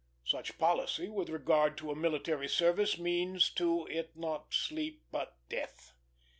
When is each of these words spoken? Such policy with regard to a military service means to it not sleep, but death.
Such 0.25 0.57
policy 0.57 1.09
with 1.09 1.29
regard 1.29 1.77
to 1.77 1.91
a 1.91 1.95
military 1.95 2.47
service 2.47 2.97
means 2.97 3.51
to 3.51 3.85
it 3.85 4.17
not 4.17 4.51
sleep, 4.51 5.03
but 5.11 5.37
death. 5.47 5.93